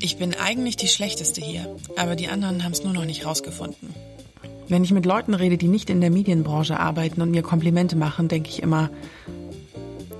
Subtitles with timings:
[0.00, 3.94] Ich bin eigentlich die Schlechteste hier, aber die anderen haben es nur noch nicht rausgefunden.
[4.68, 8.28] Wenn ich mit Leuten rede, die nicht in der Medienbranche arbeiten und mir Komplimente machen,
[8.28, 8.90] denke ich immer,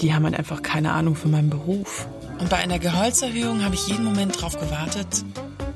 [0.01, 2.07] die haben halt einfach keine Ahnung von meinem Beruf.
[2.39, 5.25] Und bei einer Gehaltserhöhung habe ich jeden Moment darauf gewartet,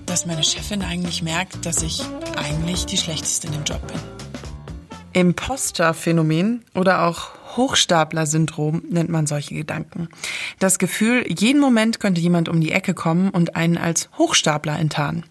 [0.07, 2.03] dass meine Chefin eigentlich merkt, dass ich
[2.37, 4.01] eigentlich die Schlechteste in dem Job bin.
[5.13, 10.09] Imposter-Phänomen oder auch Hochstapler-Syndrom nennt man solche Gedanken.
[10.59, 15.25] Das Gefühl, jeden Moment könnte jemand um die Ecke kommen und einen als Hochstapler enttarnen.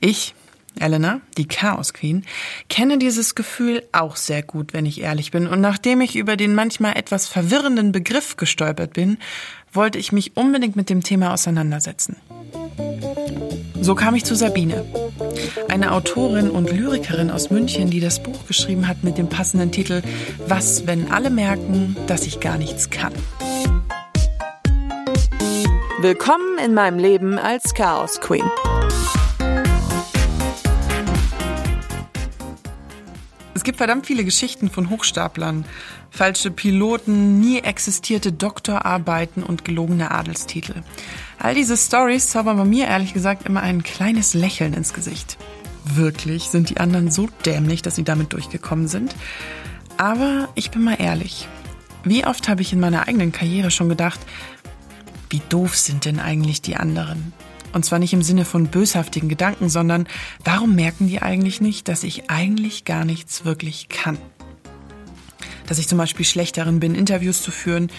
[0.00, 0.34] Ich,
[0.80, 2.24] Elena, die Chaos Queen,
[2.68, 5.46] kenne dieses Gefühl auch sehr gut, wenn ich ehrlich bin.
[5.46, 9.18] Und nachdem ich über den manchmal etwas verwirrenden Begriff gestolpert bin,
[9.72, 12.16] wollte ich mich unbedingt mit dem Thema auseinandersetzen.
[13.80, 14.84] So kam ich zu Sabine,
[15.68, 20.02] eine Autorin und Lyrikerin aus München, die das Buch geschrieben hat mit dem passenden Titel
[20.48, 23.12] Was, wenn alle merken, dass ich gar nichts kann.
[26.04, 28.44] Willkommen in meinem Leben als Chaos Queen.
[33.54, 35.64] Es gibt verdammt viele Geschichten von Hochstaplern.
[36.10, 40.82] Falsche Piloten, nie existierte Doktorarbeiten und gelogene Adelstitel.
[41.38, 45.38] All diese Stories zaubern bei mir ehrlich gesagt immer ein kleines Lächeln ins Gesicht.
[45.84, 49.16] Wirklich sind die anderen so dämlich, dass sie damit durchgekommen sind.
[49.96, 51.48] Aber ich bin mal ehrlich.
[52.06, 54.20] Wie oft habe ich in meiner eigenen Karriere schon gedacht,
[55.30, 57.32] wie doof sind denn eigentlich die anderen?
[57.72, 60.06] Und zwar nicht im Sinne von böshaftigen Gedanken, sondern
[60.44, 64.16] warum merken die eigentlich nicht, dass ich eigentlich gar nichts wirklich kann?
[65.66, 67.90] Dass ich zum Beispiel schlecht darin bin, Interviews zu führen,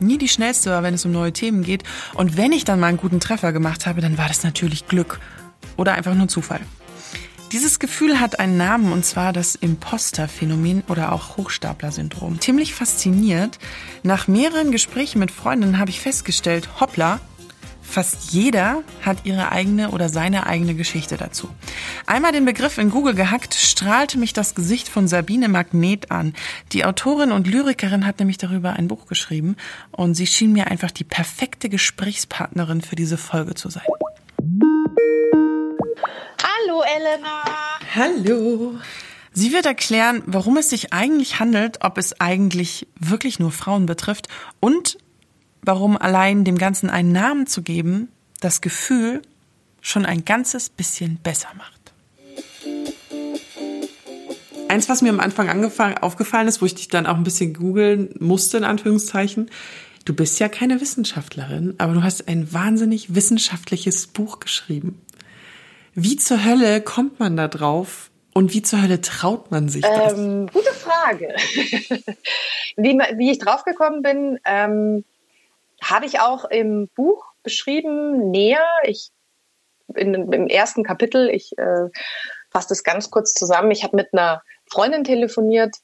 [0.00, 1.84] nie die schnellste war, wenn es um neue Themen geht.
[2.14, 5.20] Und wenn ich dann mal einen guten Treffer gemacht habe, dann war das natürlich Glück
[5.76, 6.60] oder einfach nur Zufall.
[7.52, 12.40] Dieses Gefühl hat einen Namen und zwar das Imposter-Phänomen oder auch Hochstapler-Syndrom.
[12.40, 13.58] Ziemlich fasziniert.
[14.02, 17.20] Nach mehreren Gesprächen mit Freundinnen habe ich festgestellt, hoppla,
[17.82, 21.50] Fast jeder hat ihre eigene oder seine eigene Geschichte dazu.
[22.06, 26.32] Einmal den Begriff in Google gehackt, strahlte mich das Gesicht von Sabine Magnet an.
[26.70, 29.56] Die Autorin und Lyrikerin hat nämlich darüber ein Buch geschrieben
[29.90, 33.84] und sie schien mir einfach die perfekte Gesprächspartnerin für diese Folge zu sein.
[36.42, 37.44] Hallo Elena.
[37.94, 38.78] Hallo.
[39.32, 44.28] Sie wird erklären, warum es sich eigentlich handelt, ob es eigentlich wirklich nur Frauen betrifft
[44.60, 44.98] und
[45.62, 48.08] warum allein dem Ganzen einen Namen zu geben,
[48.40, 49.22] das Gefühl
[49.80, 51.82] schon ein ganzes bisschen besser macht.
[54.68, 55.48] Eins, was mir am Anfang
[55.98, 59.50] aufgefallen ist, wo ich dich dann auch ein bisschen googeln musste, in Anführungszeichen,
[60.04, 65.00] du bist ja keine Wissenschaftlerin, aber du hast ein wahnsinnig wissenschaftliches Buch geschrieben.
[65.94, 70.14] Wie zur Hölle kommt man da drauf und wie zur Hölle traut man sich das?
[70.14, 71.34] Ähm, gute Frage.
[72.76, 75.04] wie, wie, ich draufgekommen bin, ähm,
[75.82, 78.64] habe ich auch im Buch beschrieben, näher.
[78.84, 79.10] Ich
[79.94, 81.88] in, im ersten Kapitel, ich äh,
[82.50, 83.70] fasse das ganz kurz zusammen.
[83.70, 85.76] Ich habe mit einer Freundin telefoniert,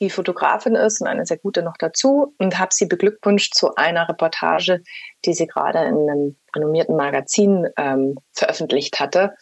[0.00, 4.08] die Fotografin ist und eine sehr gute noch dazu und habe sie beglückwünscht zu einer
[4.08, 4.82] Reportage,
[5.24, 9.34] die sie gerade in einem renommierten Magazin ähm, veröffentlicht hatte.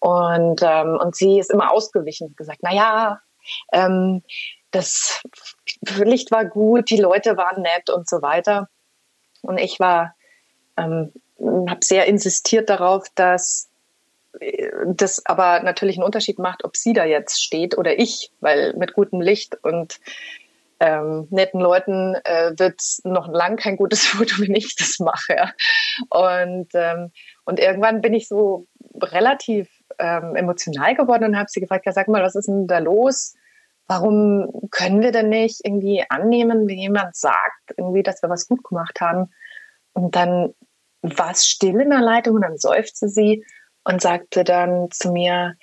[0.00, 3.20] Und, ähm, und sie ist immer ausgewichen und gesagt, na ja,
[3.72, 4.22] ähm,
[4.70, 5.22] das
[5.80, 8.68] Licht war gut, die Leute waren nett und so weiter.
[9.42, 10.14] Und ich war,
[10.76, 13.70] ähm, habe sehr insistiert darauf, dass
[14.86, 18.94] das aber natürlich einen Unterschied macht, ob sie da jetzt steht oder ich, weil mit
[18.94, 20.00] gutem Licht und
[20.80, 25.52] ähm, netten Leuten äh, wird noch lang kein gutes Foto, wenn ich das mache.
[26.10, 27.12] Und, ähm,
[27.44, 28.66] und irgendwann bin ich so
[29.00, 29.68] relativ
[29.98, 33.34] ähm, emotional geworden und habe sie gefragt, ja, sag mal, was ist denn da los?
[33.86, 38.64] warum können wir denn nicht irgendwie annehmen, wenn jemand sagt, irgendwie, dass wir was gut
[38.64, 39.30] gemacht haben?
[39.92, 40.54] Und dann
[41.02, 43.44] war es still in der Leitung und dann seufzte sie
[43.84, 45.56] und sagte dann zu mir,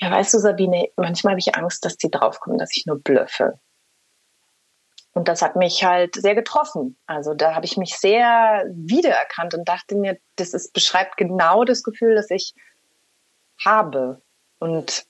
[0.00, 3.60] ja, weißt du, Sabine, manchmal habe ich Angst, dass die draufkommen, dass ich nur blöffe.
[5.14, 6.96] Und das hat mich halt sehr getroffen.
[7.06, 11.82] Also da habe ich mich sehr wiedererkannt und dachte mir, das ist, beschreibt genau das
[11.82, 12.54] Gefühl, das ich
[13.62, 14.22] habe.
[14.58, 15.06] Und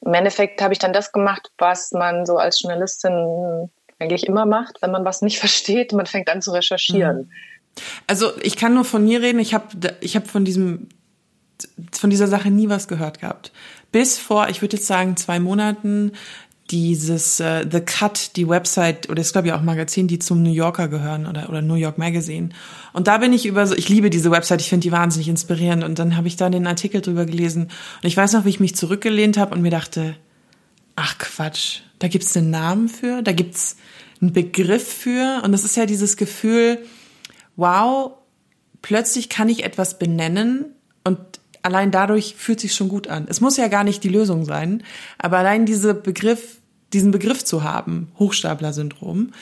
[0.00, 4.80] im Endeffekt habe ich dann das gemacht, was man so als Journalistin eigentlich immer macht,
[4.80, 7.18] wenn man was nicht versteht, man fängt an zu recherchieren.
[7.18, 7.32] Mhm.
[8.06, 10.88] Also ich kann nur von mir reden, ich habe ich hab von diesem
[11.92, 13.52] von dieser Sache nie was gehört gehabt.
[13.92, 16.12] Bis vor, ich würde jetzt sagen, zwei Monaten
[16.70, 20.52] dieses uh, The Cut, die Website oder ist glaube ich auch Magazin, die zum New
[20.52, 22.50] Yorker gehören oder oder New York Magazine.
[22.92, 25.82] Und da bin ich über so, ich liebe diese Website, ich finde die wahnsinnig inspirierend
[25.82, 28.60] und dann habe ich da den Artikel drüber gelesen und ich weiß noch, wie ich
[28.60, 30.14] mich zurückgelehnt habe und mir dachte,
[30.94, 33.76] ach Quatsch, da gibt's einen Namen für, da gibt's
[34.20, 36.78] einen Begriff für und das ist ja dieses Gefühl,
[37.56, 38.12] wow,
[38.80, 40.66] plötzlich kann ich etwas benennen
[41.02, 41.18] und
[41.62, 43.26] allein dadurch fühlt sich schon gut an.
[43.28, 44.82] Es muss ja gar nicht die Lösung sein,
[45.18, 46.58] aber allein diese Begriff,
[46.92, 49.32] diesen Begriff zu haben, Hochstapler-Syndrom,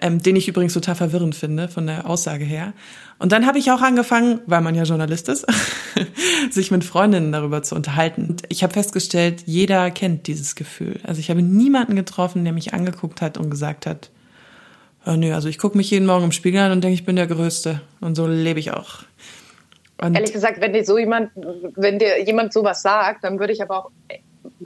[0.00, 2.72] ähm, den ich übrigens total verwirrend finde von der Aussage her.
[3.18, 5.44] Und dann habe ich auch angefangen, weil man ja Journalist ist,
[6.50, 8.26] sich mit Freundinnen darüber zu unterhalten.
[8.28, 11.00] Und ich habe festgestellt, jeder kennt dieses Gefühl.
[11.02, 14.10] Also ich habe niemanden getroffen, der mich angeguckt hat und gesagt hat,
[15.04, 17.16] oh, nö, also ich gucke mich jeden Morgen im Spiegel an und denke, ich bin
[17.16, 17.80] der Größte.
[18.00, 19.00] Und so lebe ich auch.
[20.00, 23.62] Und Ehrlich gesagt, wenn dir so jemand, wenn dir jemand sowas sagt, dann würde ich
[23.62, 23.90] aber auch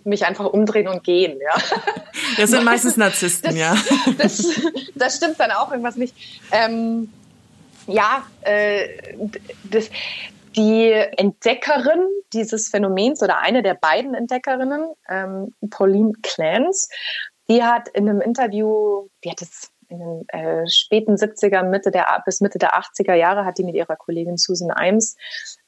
[0.04, 1.54] mich einfach umdrehen und gehen, ja.
[2.36, 3.76] Das sind meistens Narzissten, das, ja.
[4.18, 4.60] Das,
[4.94, 6.14] das, stimmt dann auch irgendwas nicht.
[6.50, 7.12] Ähm,
[7.86, 8.88] ja, äh,
[9.64, 9.90] das,
[10.56, 16.88] die Entdeckerin dieses Phänomens oder eine der beiden Entdeckerinnen, ähm, Pauline Clance,
[17.48, 22.22] die hat in einem Interview, die hat es in den äh, späten 70er, Mitte der,
[22.24, 25.16] bis Mitte der 80er Jahre hat die mit ihrer Kollegin Susan Imes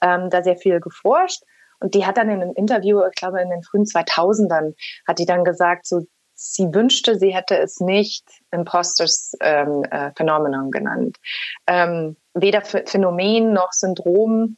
[0.01, 1.43] ähm, da sehr viel geforscht.
[1.81, 4.75] Und die hat dann in einem Interview, ich glaube in den frühen 2000ern,
[5.07, 10.71] hat die dann gesagt, so, sie wünschte, sie hätte es nicht Imposters ähm, äh, Phenomenon
[10.71, 11.19] genannt.
[11.67, 14.57] Ähm, weder Phänomen noch Syndrom,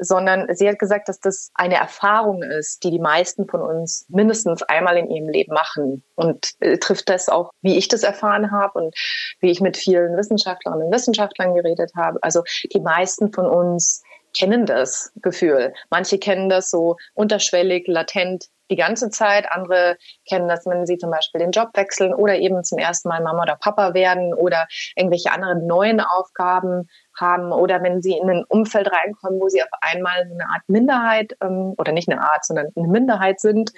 [0.00, 4.62] sondern sie hat gesagt, dass das eine Erfahrung ist, die die meisten von uns mindestens
[4.62, 8.78] einmal in ihrem Leben machen und äh, trifft das auch, wie ich das erfahren habe
[8.78, 8.94] und
[9.40, 12.18] wie ich mit vielen Wissenschaftlerinnen und Wissenschaftlern geredet habe.
[12.22, 12.42] Also
[12.72, 14.02] die meisten von uns
[14.36, 15.72] kennen das Gefühl.
[15.90, 19.50] Manche kennen das so unterschwellig, latent die ganze Zeit.
[19.50, 19.96] Andere
[20.28, 23.42] kennen das, wenn sie zum Beispiel den Job wechseln oder eben zum ersten Mal Mama
[23.42, 24.66] oder Papa werden oder
[24.96, 26.88] irgendwelche anderen neuen Aufgaben
[27.18, 31.36] haben oder wenn sie in ein Umfeld reinkommen, wo sie auf einmal eine Art Minderheit
[31.42, 33.72] ähm, oder nicht eine Art, sondern eine Minderheit sind.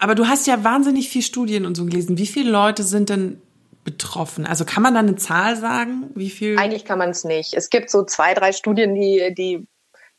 [0.00, 2.18] Aber du hast ja wahnsinnig viel Studien und so gelesen.
[2.18, 3.40] Wie viele Leute sind denn
[3.84, 4.46] betroffen?
[4.46, 6.10] Also kann man da eine Zahl sagen?
[6.14, 6.58] Wie viel?
[6.58, 7.54] Eigentlich kann man es nicht.
[7.54, 9.66] Es gibt so zwei, drei Studien, die, die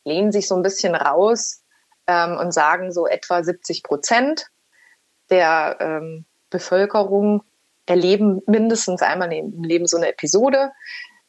[0.04, 1.64] lehnen sich so ein bisschen raus
[2.08, 4.48] ähm, und sagen, so etwa 70 Prozent
[5.30, 7.44] der ähm, Bevölkerung
[7.86, 10.72] erleben mindestens einmal im Leben so eine Episode.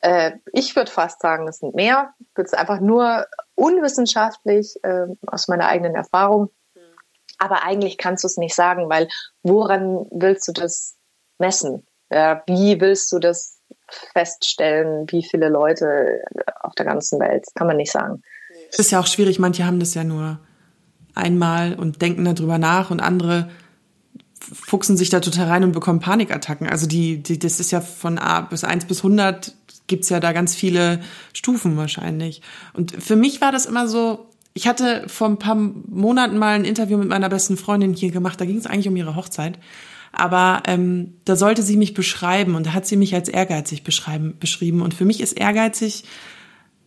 [0.00, 2.14] Äh, ich würde fast sagen, es sind mehr.
[2.18, 6.50] Ich würde es einfach nur unwissenschaftlich äh, aus meiner eigenen Erfahrung.
[7.38, 9.08] Aber eigentlich kannst du es nicht sagen, weil
[9.42, 10.96] woran willst du das
[11.38, 11.84] messen?
[12.12, 13.58] Ja, wie willst du das
[14.12, 16.20] feststellen, wie viele Leute
[16.60, 17.44] auf der ganzen Welt?
[17.46, 18.22] Das kann man nicht sagen.
[18.70, 20.38] Es ist ja auch schwierig, manche haben das ja nur
[21.14, 23.50] einmal und denken darüber nach und andere
[24.40, 26.68] fuchsen sich da total rein und bekommen Panikattacken.
[26.68, 29.54] Also die, die, das ist ja von A bis 1 bis 100
[29.86, 31.00] gibt's ja da ganz viele
[31.32, 32.42] Stufen wahrscheinlich.
[32.72, 36.64] Und für mich war das immer so, ich hatte vor ein paar Monaten mal ein
[36.64, 39.58] Interview mit meiner besten Freundin hier gemacht, da ging es eigentlich um ihre Hochzeit.
[40.12, 44.34] Aber ähm, da sollte sie mich beschreiben und da hat sie mich als ehrgeizig beschreiben,
[44.38, 44.82] beschrieben.
[44.82, 46.04] Und für mich ist ehrgeizig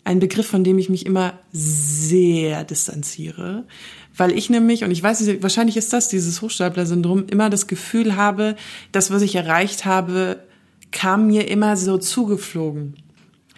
[0.03, 3.65] ein Begriff, von dem ich mich immer sehr distanziere,
[4.15, 8.55] weil ich nämlich, und ich weiß, wahrscheinlich ist das dieses Hochstapler-Syndrom, immer das Gefühl habe,
[8.91, 10.39] das, was ich erreicht habe,
[10.91, 12.95] kam mir immer so zugeflogen.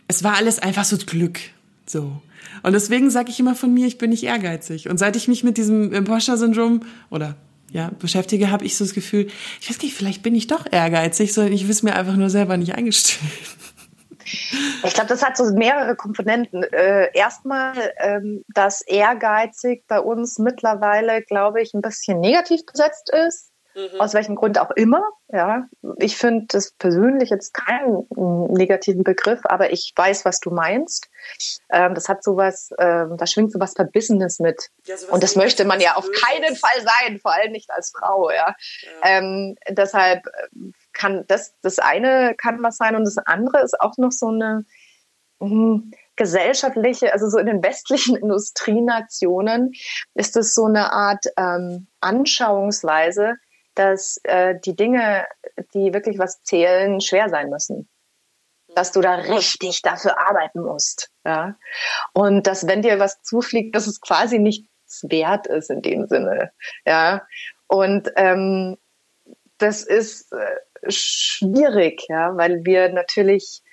[0.08, 1.40] Es war alles einfach so Glück,
[1.86, 2.22] so.
[2.64, 4.90] Und deswegen sage ich immer von mir, ich bin nicht ehrgeizig.
[4.90, 7.36] Und seit ich mich mit diesem Imposter-Syndrom oder
[7.72, 9.28] ja, beschäftige, habe ich so das Gefühl,
[9.60, 12.58] ich weiß nicht, vielleicht bin ich doch ehrgeizig, sondern ich es mir einfach nur selber
[12.58, 13.30] nicht eingestehen.
[14.84, 16.64] Ich glaube, das hat so mehrere Komponenten.
[16.64, 23.52] Äh, erstmal, ähm, dass ehrgeizig bei uns mittlerweile, glaube ich, ein bisschen negativ besetzt ist.
[23.78, 24.02] Mhm.
[24.02, 25.04] Aus welchem Grund auch immer.
[25.32, 25.68] Ja,
[26.00, 28.08] ich finde das persönlich jetzt keinen
[28.50, 31.10] negativen Begriff, aber ich weiß, was du meinst.
[31.72, 34.70] Ähm, das hat sowas, ähm, da schwingt sowas Verbissenes mit.
[34.86, 38.32] Ja, Und das möchte man ja auf keinen Fall sein, vor allem nicht als Frau.
[38.32, 38.56] Ja.
[38.82, 38.90] ja.
[39.04, 43.96] Ähm, deshalb äh, kann das das eine kann was sein und das andere ist auch
[43.98, 44.66] noch so eine
[45.40, 49.74] mh, hm, gesellschaftliche, also so in den westlichen Industrienationen
[50.16, 53.36] ist es so eine Art ähm, Anschauungsweise,
[53.78, 55.26] dass äh, die Dinge,
[55.74, 57.88] die wirklich was zählen, schwer sein müssen.
[58.76, 61.10] Dass du da richtig dafür arbeiten musst.
[61.26, 61.58] Ja?
[62.14, 66.52] Und dass, wenn dir was zufliegt, dass es quasi nichts wert ist in dem Sinne.
[66.86, 67.26] Ja?
[67.68, 68.78] Und ähm,
[69.58, 73.64] das ist äh, schwierig, ja, weil wir natürlich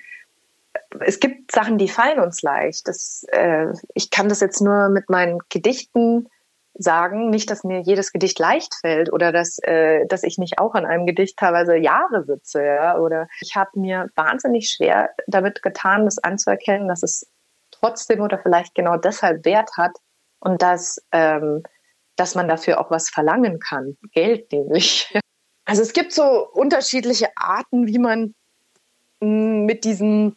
[1.00, 2.88] es gibt Sachen, die fallen uns leicht.
[2.88, 6.28] Das, äh, ich kann das jetzt nur mit meinen Gedichten
[6.74, 10.74] sagen, nicht, dass mir jedes Gedicht leicht fällt oder dass, äh, dass ich nicht auch
[10.74, 12.64] an einem Gedicht teilweise Jahre sitze.
[12.64, 12.98] Ja?
[12.98, 17.26] Oder ich habe mir wahnsinnig schwer damit getan, das anzuerkennen, dass es
[17.70, 19.92] trotzdem oder vielleicht genau deshalb Wert hat
[20.40, 21.62] und dass, ähm,
[22.16, 23.96] dass man dafür auch was verlangen kann.
[24.12, 25.12] Geld nämlich.
[25.66, 28.34] Also es gibt so unterschiedliche Arten, wie man
[29.20, 30.36] mm, mit diesem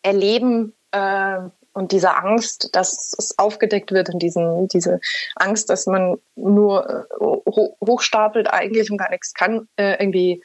[0.00, 1.40] Erleben äh,
[1.78, 5.00] und diese Angst, dass es aufgedeckt wird und diesen, diese
[5.36, 10.42] Angst, dass man nur äh, hochstapelt eigentlich und gar nichts kann, äh, irgendwie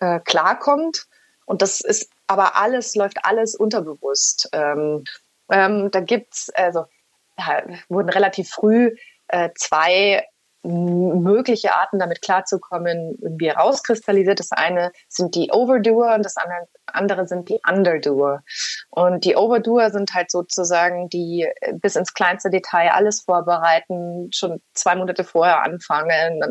[0.00, 1.06] äh, klarkommt.
[1.46, 4.50] Und das ist aber alles, läuft alles unterbewusst.
[4.52, 5.04] Ähm,
[5.50, 6.84] ähm, da gibt's also
[7.38, 8.94] ja, wurden relativ früh
[9.28, 10.26] äh, zwei
[10.66, 14.40] mögliche Arten, damit klarzukommen, irgendwie rauskristallisiert.
[14.40, 16.36] Das eine sind die Overdoer und das
[16.86, 18.42] andere sind die Underdoer.
[18.90, 24.94] Und die Overdoer sind halt sozusagen die bis ins kleinste Detail alles vorbereiten, schon zwei
[24.96, 26.42] Monate vorher anfangen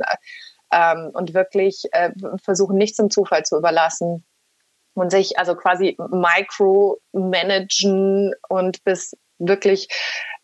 [0.71, 2.11] ähm, und wirklich äh,
[2.43, 4.25] versuchen, nichts im Zufall zu überlassen
[4.93, 9.87] und sich also quasi micro-managen und bis wirklich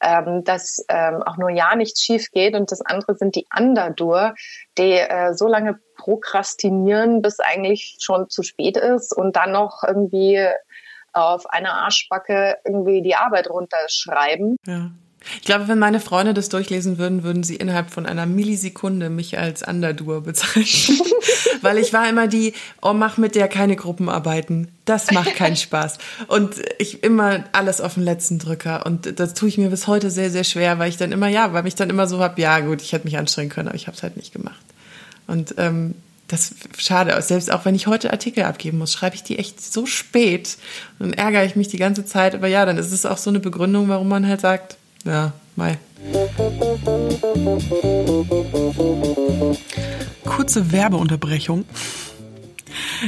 [0.02, 2.56] ähm, dass ähm, auch nur ja nichts schief geht.
[2.56, 4.34] Und das andere sind die Underdur,
[4.78, 10.44] die äh, so lange prokrastinieren, bis eigentlich schon zu spät ist und dann noch irgendwie
[11.14, 14.58] auf einer Arschbacke irgendwie die Arbeit runterschreiben.
[14.66, 14.92] Ja.
[15.36, 19.38] Ich glaube, wenn meine Freunde das durchlesen würden, würden sie innerhalb von einer Millisekunde mich
[19.38, 20.98] als Underdoer bezeichnen.
[21.62, 24.70] Weil ich war immer die, oh, mach mit der keine Gruppenarbeiten.
[24.86, 25.98] Das macht keinen Spaß.
[26.28, 28.86] Und ich immer alles auf den letzten Drücker.
[28.86, 31.54] Und das tue ich mir bis heute sehr, sehr schwer, weil ich dann immer, ja,
[31.54, 33.88] weil ich dann immer so hab, ja gut, ich hätte mich anstrengen können, aber ich
[33.88, 34.62] habe es halt nicht gemacht.
[35.28, 35.96] Und ähm,
[36.32, 37.20] das schade.
[37.22, 40.58] Selbst auch wenn ich heute Artikel abgeben muss, schreibe ich die echt so spät.
[40.98, 42.36] Und dann ärgere ich mich die ganze Zeit.
[42.36, 45.78] Aber ja, dann ist es auch so eine Begründung, warum man halt sagt, ja, Mai.
[50.26, 51.66] Kurze Werbeunterbrechung.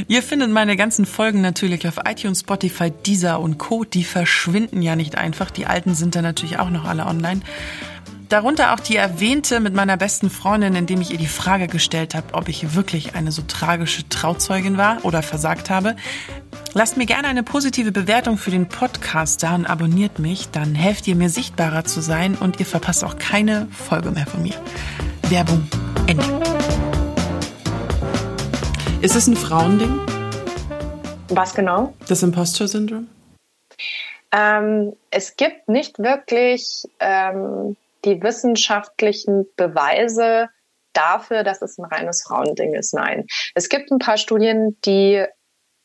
[0.08, 3.84] Ihr findet meine ganzen Folgen natürlich auf iTunes, Spotify, Deezer und Co.
[3.84, 5.50] Die verschwinden ja nicht einfach.
[5.50, 7.40] Die alten sind dann natürlich auch noch alle online.
[8.34, 12.34] Darunter auch die erwähnte mit meiner besten Freundin, indem ich ihr die Frage gestellt habe,
[12.34, 15.94] ob ich wirklich eine so tragische Trauzeugin war oder versagt habe.
[16.72, 21.06] Lasst mir gerne eine positive Bewertung für den Podcast da und abonniert mich, dann helft
[21.06, 24.54] ihr mir sichtbarer zu sein und ihr verpasst auch keine Folge mehr von mir.
[25.28, 25.68] Werbung
[26.08, 26.24] Ende.
[29.00, 30.00] Ist es ein Frauending?
[31.28, 31.94] Was genau?
[32.08, 33.06] Das Impostor-Syndrom?
[34.32, 40.48] Ähm, es gibt nicht wirklich ähm, die wissenschaftlichen Beweise
[40.92, 42.94] dafür, dass es ein reines Frauending ist.
[42.94, 43.26] Nein.
[43.54, 45.24] Es gibt ein paar Studien, die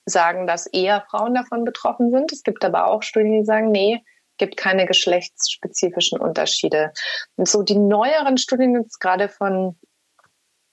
[0.06, 2.32] sagen, dass eher Frauen davon betroffen sind.
[2.32, 4.04] Es gibt aber auch Studien, die sagen, nee,
[4.38, 6.92] gibt keine geschlechtsspezifischen Unterschiede.
[7.36, 9.78] Und so die neueren Studien jetzt gerade von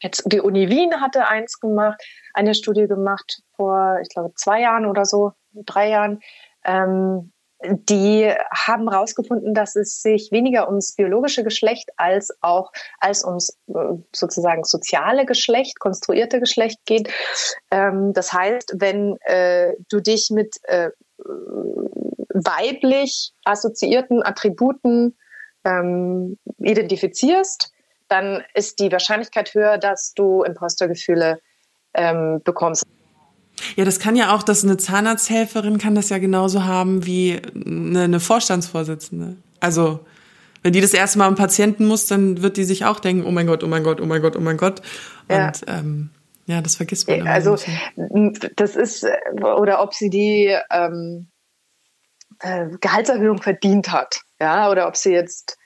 [0.01, 2.03] jetzt die Uni Wien hatte eins gemacht,
[2.35, 6.21] eine Studie gemacht vor, ich glaube, zwei Jahren oder so, drei Jahren,
[6.65, 7.33] ähm,
[7.65, 12.71] die haben herausgefunden, dass es sich weniger ums biologische Geschlecht als auch
[13.01, 17.09] als ums äh, sozusagen soziale Geschlecht, konstruierte Geschlecht geht.
[17.71, 20.91] Ähm, das heißt, wenn äh, du dich mit äh,
[22.35, 25.17] weiblich assoziierten Attributen
[25.65, 27.73] ähm, identifizierst,
[28.09, 31.41] dann ist die Wahrscheinlichkeit höher, dass du Impostergefühle
[31.95, 32.85] ähm, bekommst.
[33.75, 38.05] Ja, das kann ja auch, dass eine Zahnarzthelferin kann das ja genauso haben wie eine,
[38.05, 39.37] eine Vorstandsvorsitzende.
[39.61, 40.01] Also,
[40.63, 43.31] wenn die das erste Mal am Patienten muss, dann wird die sich auch denken, oh
[43.31, 44.81] mein Gott, oh mein Gott, oh mein Gott, oh mein Gott.
[45.29, 46.11] Und ja, ähm,
[46.47, 47.31] ja das vergisst man immer.
[47.31, 47.57] Also,
[48.57, 51.29] das ist, oder ob sie die ähm,
[52.41, 55.57] äh, Gehaltserhöhung verdient hat, ja, oder ob sie jetzt,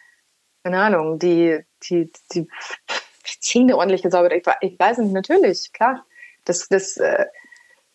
[0.65, 2.47] keine Ahnung, die, die, die
[3.41, 4.33] Zähne ordentlich gesaubert.
[4.33, 6.05] Ich, ich weiß nicht, natürlich, klar.
[6.45, 7.27] Das, das, äh,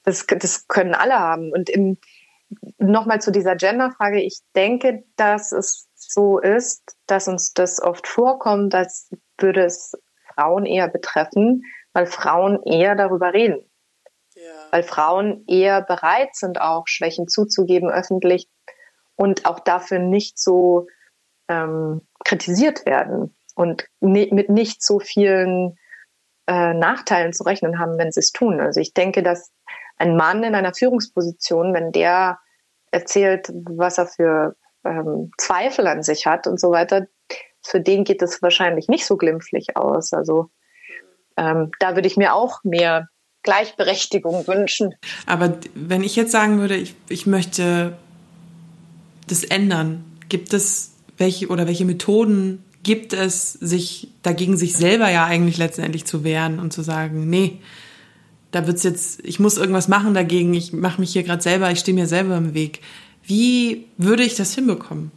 [0.06, 1.52] das, das können alle haben.
[1.52, 1.98] Und im,
[2.78, 4.22] nochmal zu dieser Gender-Frage.
[4.22, 9.94] Ich denke, dass es so ist, dass uns das oft vorkommt, als würde es
[10.34, 13.70] Frauen eher betreffen, weil Frauen eher darüber reden.
[14.36, 14.68] Ja.
[14.72, 18.50] Weil Frauen eher bereit sind, auch Schwächen zuzugeben öffentlich
[19.16, 20.88] und auch dafür nicht so
[21.48, 25.78] ähm, kritisiert werden und mit nicht so vielen
[26.48, 28.60] äh, Nachteilen zu rechnen haben, wenn sie es tun.
[28.60, 29.52] Also ich denke, dass
[29.98, 32.40] ein Mann in einer Führungsposition, wenn der
[32.92, 37.08] erzählt, was er für ähm, Zweifel an sich hat und so weiter,
[37.62, 40.14] für den geht es wahrscheinlich nicht so glimpflich aus.
[40.14, 40.50] Also
[41.38, 43.10] ähm, da würde ich mir auch mehr
[43.44, 44.96] Gleichberechtigung wünschen.
[45.26, 47.98] Aber wenn ich jetzt sagen würde, ich, ich möchte
[49.28, 55.26] das ändern, gibt es welche oder welche Methoden gibt es, sich dagegen sich selber ja
[55.26, 57.60] eigentlich letztendlich zu wehren und zu sagen, nee,
[58.56, 61.80] da wird's jetzt, ich muss irgendwas machen dagegen, ich mache mich hier gerade selber, ich
[61.80, 62.80] stehe mir selber im Weg.
[63.22, 65.12] Wie würde ich das hinbekommen?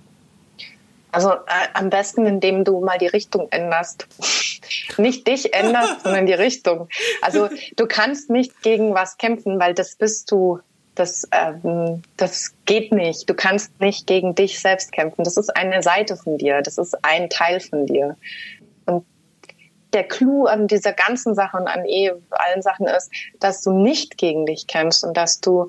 [1.12, 4.08] Also äh, am besten, indem du mal die Richtung änderst.
[4.98, 6.88] nicht dich änderst, sondern die Richtung.
[7.22, 10.58] Also du kannst nicht gegen was kämpfen, weil das bist du
[10.96, 13.30] Das, ähm, das geht nicht.
[13.30, 15.22] Du kannst nicht gegen dich selbst kämpfen.
[15.22, 16.60] Das ist eine Seite von dir.
[16.60, 18.16] Das ist ein Teil von dir.
[19.92, 24.18] Der Clou an dieser ganzen Sache und an eh allen Sachen ist, dass du nicht
[24.18, 25.68] gegen dich kämpfst und dass du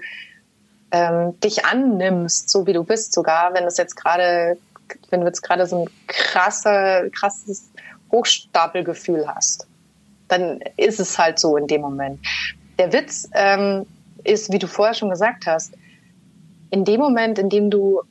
[0.91, 4.57] ähm, dich annimmst, so wie du bist, sogar wenn es jetzt gerade,
[5.09, 7.69] wenn du jetzt gerade so ein krasse, krasses
[8.11, 9.67] Hochstapelgefühl hast,
[10.27, 12.19] dann ist es halt so in dem Moment.
[12.77, 13.85] Der Witz ähm,
[14.23, 15.73] ist, wie du vorher schon gesagt hast,
[16.71, 18.01] in dem Moment, in dem du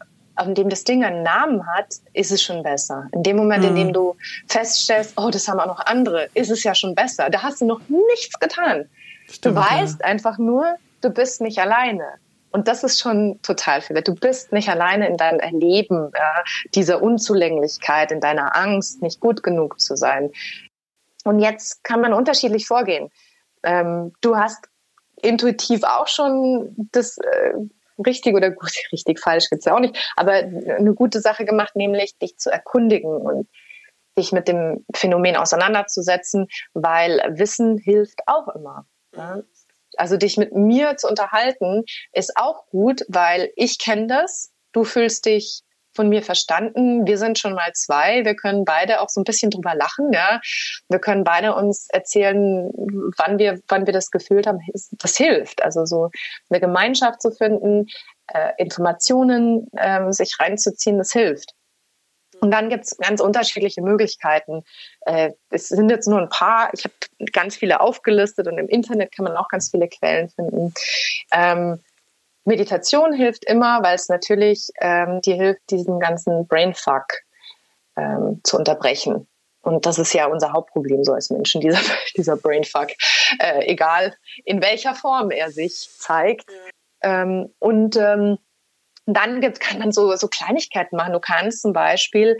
[0.46, 3.08] in dem das Ding einen Namen hat, ist es schon besser.
[3.12, 3.68] In dem Moment, mhm.
[3.70, 3.92] in dem mhm.
[3.92, 4.16] du
[4.48, 7.30] feststellst, oh, das haben auch noch andere, ist es ja schon besser.
[7.30, 8.88] Da hast du noch nichts getan.
[9.28, 10.06] Stimmt, du weißt ja.
[10.06, 12.04] einfach nur, du bist nicht alleine.
[12.50, 14.00] Und das ist schon total viel.
[14.02, 19.42] Du bist nicht alleine in deinem Erleben ja, dieser Unzulänglichkeit, in deiner Angst, nicht gut
[19.42, 20.30] genug zu sein.
[21.24, 23.10] Und jetzt kann man unterschiedlich vorgehen.
[23.62, 24.66] Ähm, du hast
[25.20, 27.52] intuitiv auch schon das äh,
[28.04, 32.18] richtig oder gut, richtig falsch gibt's ja auch nicht, aber eine gute Sache gemacht, nämlich
[32.18, 33.48] dich zu erkundigen und
[34.18, 38.86] dich mit dem Phänomen auseinanderzusetzen, weil Wissen hilft auch immer.
[39.16, 39.42] Ja?
[39.96, 44.52] Also dich mit mir zu unterhalten ist auch gut, weil ich kenne das.
[44.72, 45.62] Du fühlst dich
[45.98, 47.08] von mir verstanden.
[47.08, 48.24] Wir sind schon mal zwei.
[48.24, 50.12] Wir können beide auch so ein bisschen drüber lachen.
[50.12, 50.40] Ja,
[50.88, 52.70] wir können beide uns erzählen,
[53.16, 54.60] wann wir, wann wir das gefühlt haben.
[54.92, 55.60] Das hilft.
[55.64, 56.10] Also so
[56.50, 57.86] eine Gemeinschaft zu finden,
[58.32, 61.54] äh, Informationen äh, sich reinzuziehen, das hilft.
[62.40, 64.62] Und dann gibt es ganz unterschiedliche Möglichkeiten.
[65.00, 66.70] Äh, es sind jetzt nur ein paar.
[66.74, 66.94] Ich habe
[67.32, 70.72] ganz viele aufgelistet und im Internet kann man auch ganz viele Quellen finden.
[71.32, 71.80] Ähm,
[72.48, 77.04] Meditation hilft immer, weil es natürlich ähm, dir hilft, diesen ganzen Brainfuck
[77.94, 79.28] ähm, zu unterbrechen.
[79.60, 81.80] Und das ist ja unser Hauptproblem so als Menschen, dieser,
[82.16, 82.88] dieser Brainfuck,
[83.38, 86.46] äh, egal in welcher Form er sich zeigt.
[87.02, 88.38] Ähm, und ähm,
[89.04, 91.12] dann gibt, kann man so, so Kleinigkeiten machen.
[91.12, 92.38] Du kannst zum Beispiel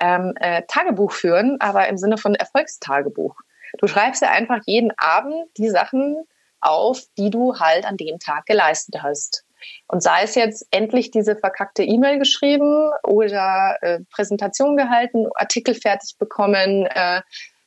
[0.00, 3.36] ähm, äh, Tagebuch führen, aber im Sinne von Erfolgstagebuch.
[3.78, 6.24] Du schreibst ja einfach jeden Abend die Sachen
[6.60, 9.44] auf, die du halt an dem Tag geleistet hast.
[9.86, 16.16] Und sei es jetzt endlich diese verkackte E-Mail geschrieben oder äh, Präsentation gehalten, Artikel fertig
[16.18, 17.22] bekommen, äh,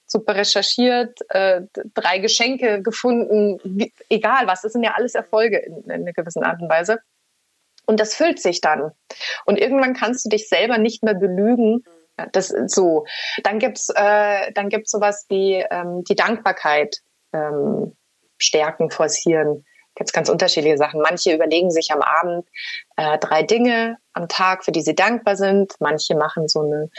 [0.05, 1.61] super recherchiert, äh,
[1.93, 6.43] drei Geschenke gefunden, wie, egal was, das sind ja alles Erfolge in, in einer gewissen
[6.43, 6.99] Art und Weise.
[7.85, 8.91] Und das füllt sich dann.
[9.45, 11.83] Und irgendwann kannst du dich selber nicht mehr belügen.
[12.31, 13.05] Das so.
[13.43, 16.97] Dann gibt's äh, dann gibt's sowas wie ähm, die Dankbarkeit
[17.33, 17.97] ähm,
[18.37, 21.01] stärken, forcieren es ganz unterschiedliche Sachen.
[21.01, 22.47] Manche überlegen sich am Abend
[22.97, 25.73] äh, drei Dinge am Tag, für die sie dankbar sind.
[25.79, 26.89] Manche machen so eine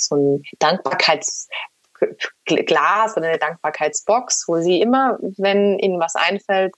[0.00, 6.74] so ein Dankbarkeitsglas oder eine Dankbarkeitsbox, wo sie immer, wenn ihnen was einfällt,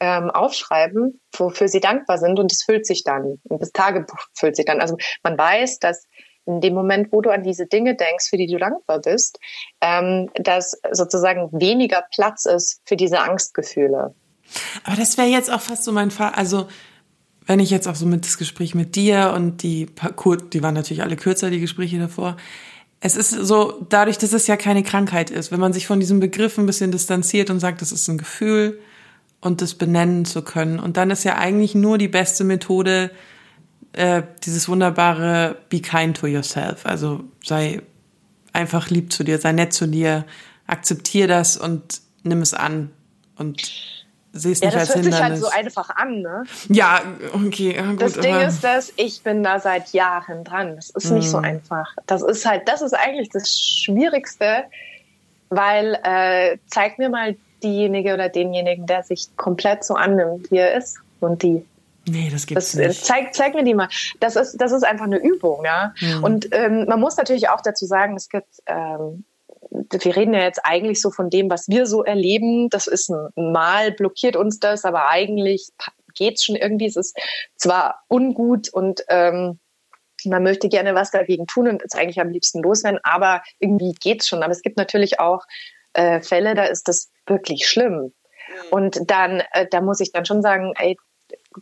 [0.00, 3.40] ähm, aufschreiben, wofür sie dankbar sind und es füllt sich dann.
[3.44, 4.80] Und das Tagebuch füllt sich dann.
[4.80, 6.06] Also man weiß, dass
[6.44, 9.38] in dem Moment, wo du an diese Dinge denkst, für die du dankbar bist,
[9.80, 14.14] ähm, dass sozusagen weniger Platz ist für diese Angstgefühle.
[14.84, 16.32] Aber das wäre jetzt auch fast so mein Fall.
[16.34, 16.68] Also,
[17.46, 19.86] wenn ich jetzt auch so mit das Gespräch mit dir und die,
[20.52, 22.36] die waren natürlich alle kürzer, die Gespräche davor.
[23.00, 26.18] Es ist so, dadurch, dass es ja keine Krankheit ist, wenn man sich von diesem
[26.18, 28.80] Begriff ein bisschen distanziert und sagt, das ist ein Gefühl
[29.40, 30.80] und das benennen zu können.
[30.80, 33.10] Und dann ist ja eigentlich nur die beste Methode,
[33.92, 36.84] äh, dieses wunderbare Be kind to yourself.
[36.84, 37.80] Also sei
[38.52, 40.24] einfach lieb zu dir, sei nett zu dir,
[40.66, 42.90] akzeptier das und nimm es an.
[43.36, 44.05] Und
[44.40, 45.10] sehe es ja, nicht als Hindernis.
[45.10, 46.44] Das hört sich halt so einfach an, ne?
[46.68, 47.76] Ja, okay.
[47.76, 50.76] Ja, gut, das Ding ist, dass ich bin da seit Jahren dran.
[50.76, 51.14] Das ist mm.
[51.14, 51.44] nicht so mhm.
[51.44, 51.94] einfach.
[52.06, 54.64] Das ist halt, das ist eigentlich das Schwierigste,
[55.48, 60.76] weil äh, zeig mir mal diejenige oder denjenigen, der sich komplett so annimmt, wie er
[60.76, 61.64] ist und die.
[62.08, 63.04] Nee, das gibt's das, nicht.
[63.04, 63.88] Zeig, zeig mir die mal.
[64.20, 65.92] Das ist, das ist einfach eine Übung, ja.
[66.00, 66.24] Mm.
[66.24, 69.24] Und ähm, man muss natürlich auch dazu sagen, es gibt ähm,
[69.90, 72.68] wir reden ja jetzt eigentlich so von dem, was wir so erleben.
[72.70, 75.68] Das ist ein, mal blockiert uns das, aber eigentlich
[76.14, 76.86] geht's schon irgendwie.
[76.86, 77.16] Es ist
[77.56, 79.58] zwar ungut und ähm,
[80.24, 84.28] man möchte gerne was dagegen tun und es eigentlich am liebsten loswerden, aber irgendwie geht's
[84.28, 84.42] schon.
[84.42, 85.44] Aber es gibt natürlich auch
[85.92, 87.92] äh, Fälle, da ist das wirklich schlimm.
[87.92, 88.12] Mhm.
[88.70, 90.96] Und dann, äh, da muss ich dann schon sagen, ey,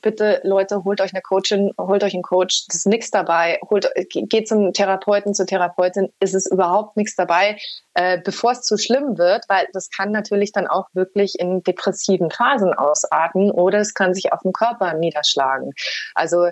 [0.00, 3.88] bitte Leute, holt euch eine Coachin, holt euch einen Coach, das ist nichts dabei, holt,
[4.10, 7.58] geht zum Therapeuten, zur Therapeutin, ist es überhaupt nichts dabei,
[7.94, 12.30] äh, bevor es zu schlimm wird, weil das kann natürlich dann auch wirklich in depressiven
[12.30, 15.72] Phasen ausarten oder es kann sich auf den Körper niederschlagen.
[16.14, 16.48] Also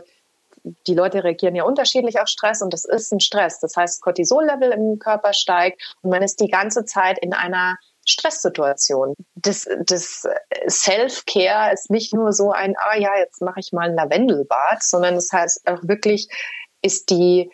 [0.86, 3.58] die Leute reagieren ja unterschiedlich auf Stress und das ist ein Stress.
[3.60, 7.76] Das heißt, Cortisollevel im Körper steigt und man ist die ganze Zeit in einer
[8.06, 9.14] Stresssituation.
[9.34, 10.26] Das, das
[10.68, 15.14] Self-Care ist nicht nur so ein, ah ja, jetzt mache ich mal ein Lavendelbad, sondern
[15.14, 16.28] das heißt auch wirklich,
[16.82, 17.50] ist die,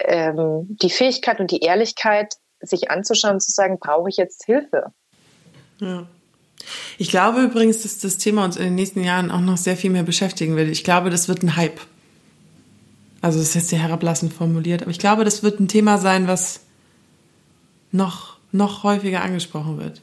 [0.00, 4.92] ähm, die Fähigkeit und die Ehrlichkeit, sich anzuschauen, zu sagen, brauche ich jetzt Hilfe?
[5.78, 6.06] Ja.
[6.98, 9.90] Ich glaube übrigens, dass das Thema uns in den nächsten Jahren auch noch sehr viel
[9.90, 10.68] mehr beschäftigen wird.
[10.68, 11.80] Ich glaube, das wird ein Hype.
[13.20, 16.28] Also das ist jetzt sehr herablassend formuliert, aber ich glaube, das wird ein Thema sein,
[16.28, 16.60] was
[17.90, 20.00] noch, noch häufiger angesprochen wird.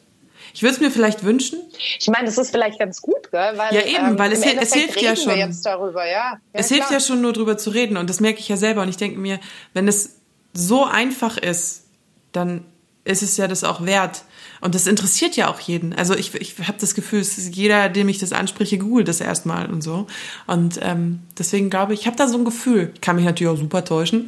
[0.53, 1.59] Ich würde es mir vielleicht wünschen.
[1.99, 3.57] Ich meine, das ist vielleicht ganz gut, gell?
[3.57, 5.33] Weil, ja, eben, ähm, weil es, es hilft ja schon.
[5.63, 6.11] Darüber, ja.
[6.11, 6.79] ja es klar.
[6.79, 8.97] hilft ja schon nur drüber zu reden und das merke ich ja selber und ich
[8.97, 9.39] denke mir,
[9.73, 10.17] wenn es
[10.53, 11.85] so einfach ist,
[12.33, 12.65] dann
[13.05, 14.23] ist es ja das auch wert.
[14.59, 15.93] Und das interessiert ja auch jeden.
[15.93, 19.81] Also ich, ich habe das Gefühl, jeder, dem ich das anspreche, googelt das erstmal und
[19.81, 20.05] so.
[20.45, 22.91] Und ähm, deswegen glaube ich, ich habe da so ein Gefühl.
[22.93, 24.27] Ich kann mich natürlich auch super täuschen.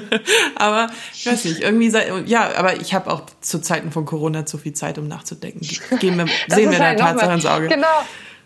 [0.56, 4.46] aber ich weiß nicht, irgendwie sei, ja, aber ich habe auch zu Zeiten von Corona
[4.46, 5.66] zu viel Zeit, um nachzudenken.
[5.98, 7.68] Gehen wir, sehen wir halt der Tatsache ins Auge.
[7.68, 7.86] Genau,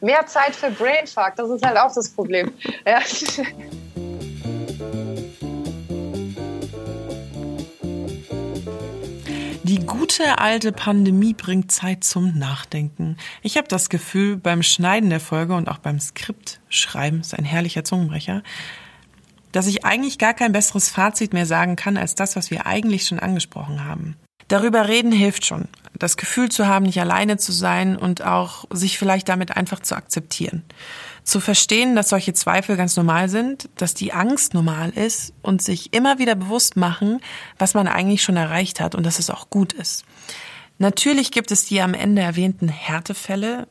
[0.00, 2.52] mehr Zeit für Brainfuck, das ist halt auch das Problem.
[2.86, 3.00] Ja.
[9.64, 13.16] Die gute alte Pandemie bringt Zeit zum Nachdenken.
[13.42, 17.44] Ich habe das Gefühl, beim Schneiden der Folge und auch beim Skript schreiben, ist ein
[17.44, 18.44] herrlicher Zungenbrecher,
[19.56, 23.06] dass ich eigentlich gar kein besseres Fazit mehr sagen kann als das, was wir eigentlich
[23.06, 24.16] schon angesprochen haben.
[24.48, 25.68] Darüber reden hilft schon.
[25.98, 29.96] Das Gefühl zu haben, nicht alleine zu sein und auch sich vielleicht damit einfach zu
[29.96, 30.62] akzeptieren
[31.26, 35.92] zu verstehen, dass solche Zweifel ganz normal sind, dass die Angst normal ist und sich
[35.92, 37.20] immer wieder bewusst machen,
[37.58, 40.04] was man eigentlich schon erreicht hat und dass es auch gut ist.
[40.78, 43.66] Natürlich gibt es die am Ende erwähnten Härtefälle,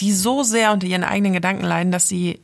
[0.00, 2.40] die so sehr unter ihren eigenen Gedanken leiden, dass sie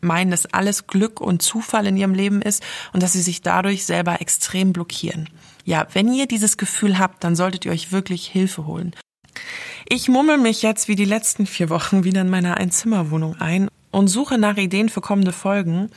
[0.00, 3.84] meinen, dass alles Glück und Zufall in ihrem Leben ist und dass sie sich dadurch
[3.84, 5.28] selber extrem blockieren.
[5.64, 8.94] Ja, wenn ihr dieses Gefühl habt, dann solltet ihr euch wirklich Hilfe holen.
[9.88, 14.08] Ich mummel mich jetzt wie die letzten vier Wochen wieder in meiner Einzimmerwohnung ein und
[14.08, 15.90] suche nach Ideen für kommende Folgen.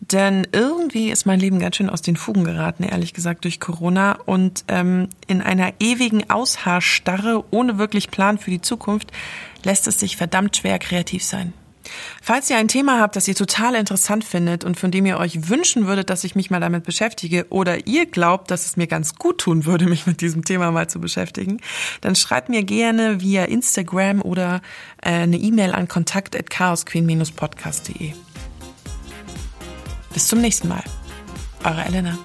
[0.00, 4.18] Denn irgendwie ist mein Leben ganz schön aus den Fugen geraten, ehrlich gesagt, durch Corona.
[4.26, 9.12] Und ähm, in einer ewigen Aushaarstarre ohne wirklich Plan für die Zukunft
[9.62, 11.52] lässt es sich verdammt schwer kreativ sein.
[12.22, 15.48] Falls ihr ein Thema habt, das ihr total interessant findet und von dem ihr euch
[15.48, 19.14] wünschen würdet, dass ich mich mal damit beschäftige oder ihr glaubt, dass es mir ganz
[19.14, 21.60] gut tun würde, mich mit diesem Thema mal zu beschäftigen,
[22.00, 24.62] dann schreibt mir gerne via Instagram oder
[25.02, 28.12] äh, eine E-Mail an kontakt@chaosqueen-podcast.de.
[30.12, 30.84] Bis zum nächsten Mal.
[31.64, 32.16] Eure Elena.